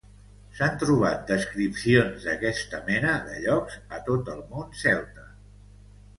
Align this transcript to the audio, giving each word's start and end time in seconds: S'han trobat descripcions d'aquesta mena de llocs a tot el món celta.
S'han 0.59 0.77
trobat 0.83 1.27
descripcions 1.31 2.25
d'aquesta 2.31 2.81
mena 2.89 3.13
de 3.29 3.37
llocs 3.45 3.77
a 3.99 4.01
tot 4.09 4.35
el 4.39 4.43
món 4.57 4.75
celta. 4.83 5.29